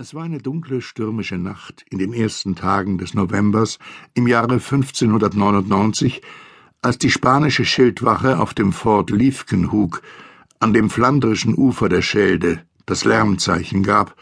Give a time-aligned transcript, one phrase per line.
[0.00, 3.78] Es war eine dunkle, stürmische Nacht in den ersten Tagen des Novembers
[4.14, 6.22] im Jahre 1599,
[6.80, 10.00] als die spanische Schildwache auf dem Fort Liefkenhoek
[10.58, 14.16] an dem flandrischen Ufer der Schelde das Lärmzeichen gab,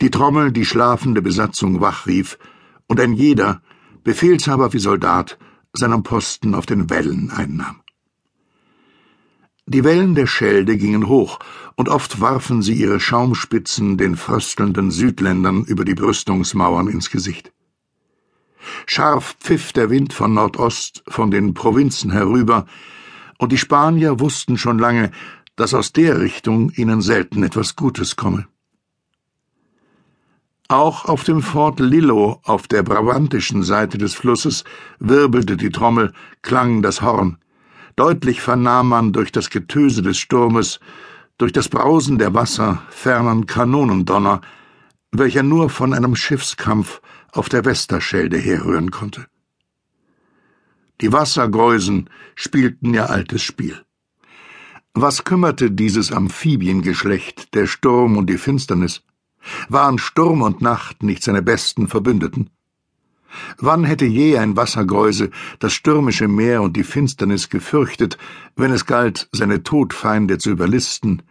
[0.00, 2.38] die Trommel die schlafende Besatzung wachrief
[2.86, 3.62] und ein jeder,
[4.04, 5.38] Befehlshaber wie Soldat,
[5.72, 7.80] seinen Posten auf den Wellen einnahm.
[9.68, 11.40] Die Wellen der Schelde gingen hoch,
[11.74, 17.52] und oft warfen sie ihre Schaumspitzen den fröstelnden Südländern über die Brüstungsmauern ins Gesicht.
[18.86, 22.66] Scharf pfiff der Wind von Nordost von den Provinzen herüber,
[23.38, 25.10] und die Spanier wussten schon lange,
[25.56, 28.46] dass aus der Richtung ihnen selten etwas Gutes komme.
[30.68, 34.62] Auch auf dem Fort Lillo auf der brabantischen Seite des Flusses
[35.00, 37.38] wirbelte die Trommel, klang das Horn.
[37.96, 40.80] Deutlich vernahm man durch das Getöse des Sturmes,
[41.38, 44.42] durch das Brausen der Wasser fernen Kanonendonner,
[45.12, 47.00] welcher nur von einem Schiffskampf
[47.32, 49.26] auf der Westerschelde herrühren konnte.
[51.00, 53.82] Die Wassergeusen spielten ihr altes Spiel.
[54.92, 59.02] Was kümmerte dieses Amphibiengeschlecht der Sturm und die Finsternis?
[59.68, 62.50] Waren Sturm und Nacht nicht seine besten Verbündeten?
[63.58, 68.18] Wann hätte je ein Wassergeuse das stürmische Meer und die Finsternis gefürchtet,
[68.54, 71.22] wenn es galt, seine Todfeinde zu überlisten,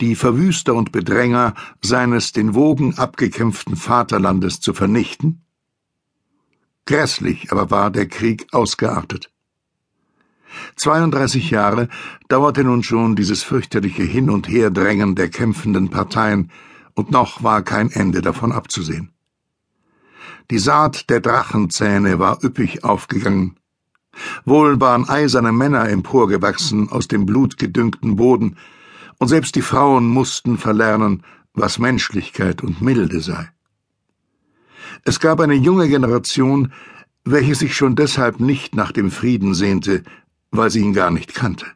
[0.00, 5.44] die Verwüster und Bedränger seines den Wogen abgekämpften Vaterlandes zu vernichten?
[6.86, 9.30] Grässlich aber war der Krieg ausgeartet.
[10.76, 11.88] 32 Jahre
[12.28, 16.50] dauerte nun schon dieses fürchterliche Hin- und Herdrängen der kämpfenden Parteien,
[16.94, 19.12] und noch war kein Ende davon abzusehen.
[20.50, 23.56] Die Saat der Drachenzähne war üppig aufgegangen.
[24.44, 28.56] Wohl waren eiserne Männer emporgewachsen aus dem blutgedüngten Boden,
[29.18, 31.22] und selbst die Frauen mussten verlernen,
[31.54, 33.50] was Menschlichkeit und Milde sei.
[35.04, 36.72] Es gab eine junge Generation,
[37.24, 40.02] welche sich schon deshalb nicht nach dem Frieden sehnte,
[40.50, 41.66] weil sie ihn gar nicht kannte.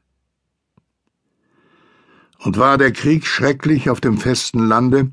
[2.38, 5.12] Und war der Krieg schrecklich auf dem festen Lande,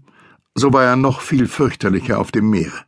[0.56, 2.85] so war er noch viel fürchterlicher auf dem Meere.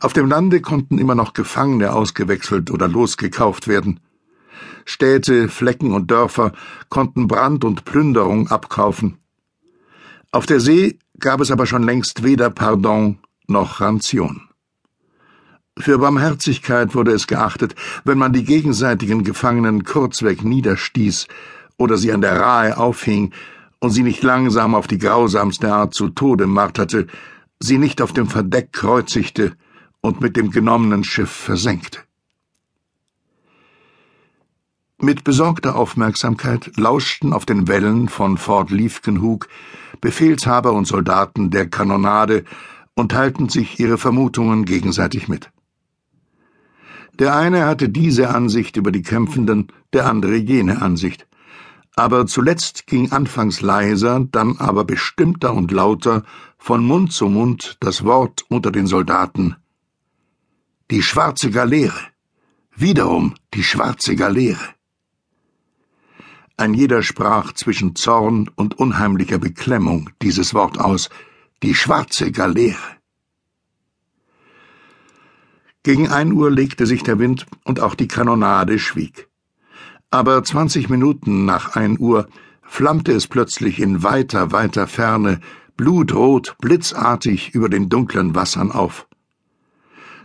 [0.00, 4.00] Auf dem Lande konnten immer noch Gefangene ausgewechselt oder losgekauft werden.
[4.84, 6.52] Städte, Flecken und Dörfer
[6.88, 9.18] konnten Brand und Plünderung abkaufen.
[10.30, 14.42] Auf der See gab es aber schon längst weder Pardon noch Ranzion.
[15.78, 17.74] Für Barmherzigkeit wurde es geachtet,
[18.04, 21.28] wenn man die gegenseitigen Gefangenen kurzweg niederstieß
[21.76, 23.32] oder sie an der Rahe aufhing
[23.78, 27.06] und sie nicht langsam auf die grausamste Art zu Tode marterte,
[27.60, 29.56] sie nicht auf dem Verdeck kreuzigte
[30.08, 32.00] und mit dem genommenen Schiff versenkte.
[35.00, 39.48] Mit besorgter Aufmerksamkeit lauschten auf den Wellen von Fort Liefkenhoek
[40.00, 42.44] Befehlshaber und Soldaten der Kanonade
[42.94, 45.50] und teilten sich ihre Vermutungen gegenseitig mit.
[47.18, 51.26] Der eine hatte diese Ansicht über die Kämpfenden, der andere jene Ansicht.
[51.96, 56.22] Aber zuletzt ging anfangs leiser, dann aber bestimmter und lauter
[56.56, 59.56] von Mund zu Mund das Wort unter den Soldaten
[60.90, 62.00] die schwarze Galeere.
[62.74, 64.74] Wiederum die schwarze Galeere.
[66.56, 71.10] Ein jeder sprach zwischen Zorn und unheimlicher Beklemmung dieses Wort aus,
[71.62, 72.96] die schwarze Galeere.
[75.82, 79.28] Gegen ein Uhr legte sich der Wind und auch die Kanonade schwieg.
[80.10, 82.28] Aber zwanzig Minuten nach ein Uhr
[82.62, 85.40] flammte es plötzlich in weiter, weiter Ferne,
[85.76, 89.06] blutrot, blitzartig über den dunklen Wassern auf.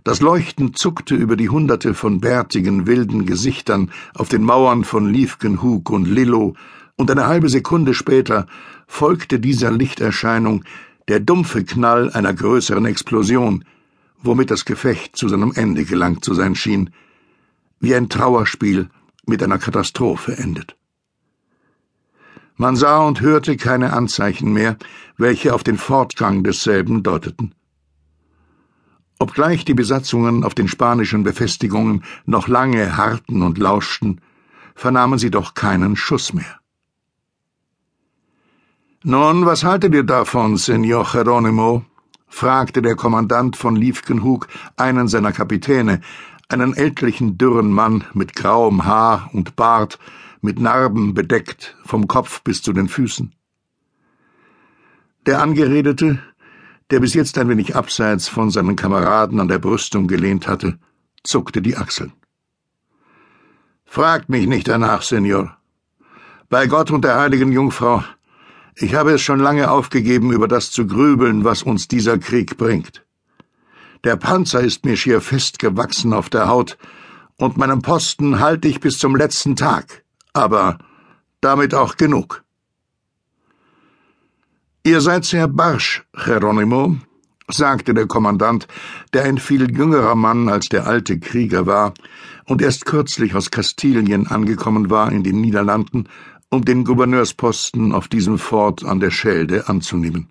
[0.04, 5.90] Das Leuchten zuckte über die Hunderte von bärtigen, wilden Gesichtern auf den Mauern von Liefkenhoek
[5.90, 6.56] und Lillo,
[6.96, 8.46] und eine halbe Sekunde später
[8.86, 10.64] folgte dieser Lichterscheinung
[11.08, 13.64] der dumpfe Knall einer größeren Explosion,
[14.22, 16.90] womit das Gefecht zu seinem Ende gelangt zu sein schien,
[17.80, 18.90] wie ein Trauerspiel
[19.26, 20.76] mit einer Katastrophe endet.
[22.56, 24.78] Man sah und hörte keine Anzeichen mehr,
[25.18, 27.56] welche auf den Fortgang desselben deuteten.
[29.24, 34.20] Obgleich die Besatzungen auf den spanischen Befestigungen noch lange harrten und lauschten,
[34.76, 36.60] vernahmen sie doch keinen Schuss mehr.
[39.02, 41.86] Nun, was haltet ihr davon, Senor Geronimo?
[42.28, 46.02] fragte der Kommandant von Liefkenhug einen seiner Kapitäne,
[46.50, 50.00] einen ältlichen, dürren Mann mit grauem Haar und Bart,
[50.42, 53.34] mit Narben bedeckt, vom Kopf bis zu den Füßen.
[55.26, 56.20] Der Angeredete,
[56.92, 60.80] der bis jetzt ein wenig abseits von seinen Kameraden an der Brüstung gelehnt hatte,
[61.24, 62.14] zuckte die Achseln.
[63.86, 65.58] Fragt mich nicht danach, Senor.
[66.50, 68.04] Bei Gott und der heiligen Jungfrau,
[68.76, 73.06] Ich habe es schon lange aufgegeben, über das zu grübeln, was uns dieser Krieg bringt.
[74.04, 76.78] Der Panzer ist mir schier festgewachsen auf der Haut,
[77.38, 80.04] und meinen Posten halte ich bis zum letzten Tag,
[80.34, 80.78] aber
[81.42, 82.43] damit auch genug.
[84.86, 86.98] Ihr seid sehr barsch, Geronimo,
[87.50, 88.68] sagte der Kommandant,
[89.14, 91.94] der ein viel jüngerer Mann als der alte Krieger war
[92.48, 96.10] und erst kürzlich aus Kastilien angekommen war in den Niederlanden,
[96.50, 100.28] um den Gouverneursposten auf diesem Fort an der Schelde anzunehmen.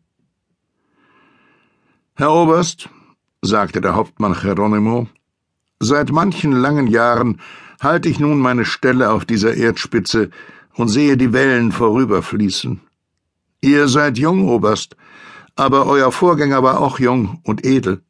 [2.13, 2.91] Herr Oberst,
[3.41, 5.09] sagte der Hauptmann Geronimo,
[5.81, 7.41] seit manchen langen Jahren
[7.81, 10.29] halte ich nun meine Stelle auf dieser Erdspitze
[10.75, 12.83] und sehe die Wellen vorüberfließen.
[13.65, 14.97] Ihr seid jung, Oberst,
[15.55, 18.03] aber euer Vorgänger war auch jung und edel.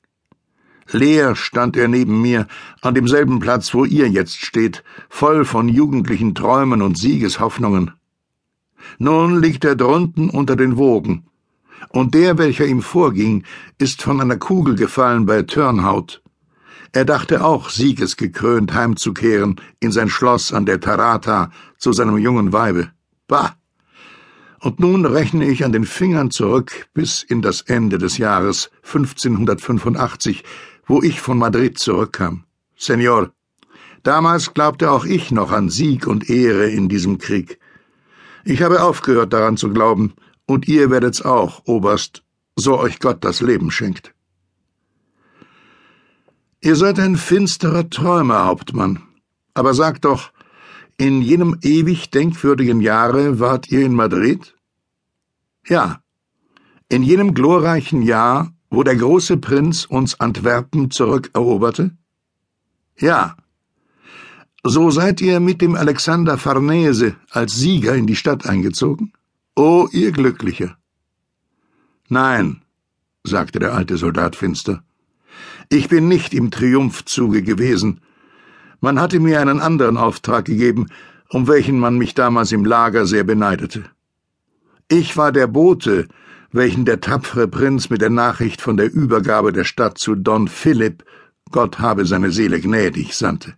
[0.90, 2.46] Leer stand er neben mir,
[2.80, 7.92] an demselben Platz, wo ihr jetzt steht, voll von jugendlichen Träumen und Siegeshoffnungen.
[8.98, 11.26] Nun liegt er drunten unter den Wogen,
[11.90, 13.44] und der, welcher ihm vorging,
[13.76, 16.22] ist von einer Kugel gefallen bei Turnhout.
[16.92, 22.90] Er dachte auch, siegesgekrönt heimzukehren in sein Schloss an der Tarata zu seinem jungen Weibe.
[23.28, 23.56] Bah!
[24.62, 30.44] Und nun rechne ich an den Fingern zurück bis in das Ende des Jahres 1585,
[30.86, 32.44] wo ich von Madrid zurückkam.
[32.76, 33.32] Senor,
[34.04, 37.58] damals glaubte auch ich noch an Sieg und Ehre in diesem Krieg.
[38.44, 40.14] Ich habe aufgehört daran zu glauben,
[40.46, 42.22] und ihr werdet's auch, Oberst,
[42.54, 44.14] so euch Gott das Leben schenkt.
[46.60, 49.02] Ihr seid ein finsterer Träumer, Hauptmann.
[49.54, 50.30] Aber sagt doch,
[51.02, 54.54] in jenem ewig denkwürdigen Jahre wart ihr in Madrid?
[55.66, 56.00] Ja,
[56.88, 61.90] in jenem glorreichen Jahr, wo der große Prinz uns Antwerpen zurückeroberte?
[62.96, 63.36] Ja.
[64.62, 69.12] So seid ihr mit dem Alexander Farnese als Sieger in die Stadt eingezogen?
[69.56, 70.76] O ihr Glückliche!
[72.08, 72.62] Nein,
[73.24, 74.84] sagte der alte Soldat finster.
[75.68, 78.00] Ich bin nicht im Triumphzuge gewesen.
[78.82, 80.88] Man hatte mir einen anderen Auftrag gegeben,
[81.28, 83.84] um welchen man mich damals im Lager sehr beneidete.
[84.88, 86.08] Ich war der Bote,
[86.50, 91.04] welchen der tapfere Prinz mit der Nachricht von der Übergabe der Stadt zu Don Philipp,
[91.52, 93.54] Gott habe seine Seele gnädig, sandte.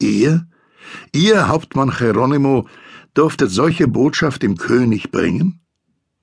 [0.00, 0.46] Ihr?
[1.12, 2.66] Ihr, Hauptmann Geronimo,
[3.12, 5.60] durftet solche Botschaft dem König bringen?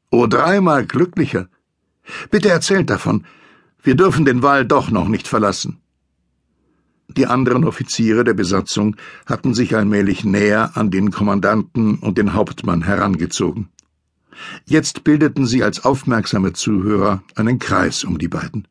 [0.09, 1.49] O dreimal glücklicher.
[2.31, 3.27] Bitte erzählt davon.
[3.83, 5.82] Wir dürfen den Wall doch noch nicht verlassen.
[7.17, 8.95] Die anderen Offiziere der Besatzung
[9.25, 13.69] hatten sich allmählich näher an den Kommandanten und den Hauptmann herangezogen.
[14.65, 18.67] Jetzt bildeten sie als aufmerksame Zuhörer einen Kreis um die beiden.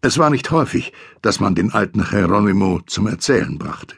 [0.00, 0.92] Es war nicht häufig,
[1.22, 3.96] dass man den alten Geronimo zum Erzählen brachte.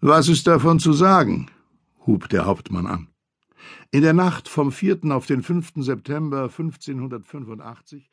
[0.00, 1.50] Was ist davon zu sagen?
[2.06, 3.08] hub der Hauptmann an.
[3.90, 5.04] In der Nacht vom 4.
[5.10, 5.72] auf den 5.
[5.76, 8.10] September 1585